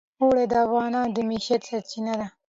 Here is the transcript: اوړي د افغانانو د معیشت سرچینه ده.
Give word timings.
اوړي 0.21 0.45
د 0.51 0.53
افغانانو 0.65 1.13
د 1.15 1.17
معیشت 1.29 1.61
سرچینه 1.69 2.13
ده. 2.19 2.27